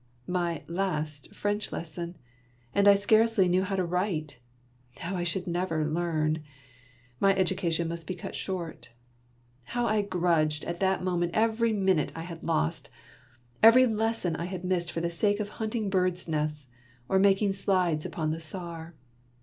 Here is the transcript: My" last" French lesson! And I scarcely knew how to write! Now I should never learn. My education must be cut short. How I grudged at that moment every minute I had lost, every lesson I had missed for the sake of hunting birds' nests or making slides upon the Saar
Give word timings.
My" 0.25 0.63
last" 0.67 1.31
French 1.41 1.71
lesson! 1.71 2.17
And 2.73 2.87
I 2.87 2.95
scarcely 2.95 3.47
knew 3.47 3.61
how 3.61 3.75
to 3.75 3.85
write! 3.85 4.39
Now 4.99 5.15
I 5.15 5.21
should 5.23 5.45
never 5.45 5.85
learn. 5.85 6.41
My 7.19 7.35
education 7.35 7.87
must 7.87 8.07
be 8.07 8.15
cut 8.15 8.35
short. 8.35 8.89
How 9.65 9.85
I 9.85 10.01
grudged 10.01 10.65
at 10.65 10.79
that 10.79 11.03
moment 11.03 11.35
every 11.35 11.71
minute 11.71 12.11
I 12.15 12.23
had 12.23 12.41
lost, 12.43 12.89
every 13.61 13.85
lesson 13.85 14.35
I 14.37 14.45
had 14.45 14.65
missed 14.65 14.91
for 14.91 15.01
the 15.01 15.09
sake 15.11 15.39
of 15.39 15.49
hunting 15.49 15.87
birds' 15.91 16.27
nests 16.27 16.65
or 17.07 17.19
making 17.19 17.53
slides 17.53 18.03
upon 18.03 18.31
the 18.31 18.39
Saar 18.39 18.95